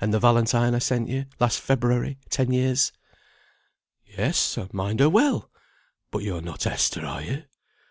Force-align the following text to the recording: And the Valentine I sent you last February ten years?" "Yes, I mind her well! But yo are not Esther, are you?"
And 0.00 0.10
the 0.10 0.18
Valentine 0.18 0.74
I 0.74 0.78
sent 0.78 1.10
you 1.10 1.26
last 1.38 1.60
February 1.60 2.16
ten 2.30 2.50
years?" 2.50 2.92
"Yes, 4.06 4.56
I 4.56 4.66
mind 4.72 5.00
her 5.00 5.10
well! 5.10 5.50
But 6.10 6.22
yo 6.22 6.38
are 6.38 6.40
not 6.40 6.66
Esther, 6.66 7.04
are 7.04 7.20
you?" 7.20 7.42